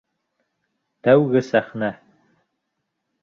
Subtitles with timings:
[1.07, 1.91] Тәүге сәхнә!